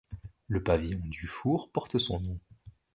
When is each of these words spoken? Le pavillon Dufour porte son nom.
Le 0.47 0.63
pavillon 0.63 0.99
Dufour 1.03 1.69
porte 1.71 1.99
son 1.99 2.19
nom. 2.21 2.39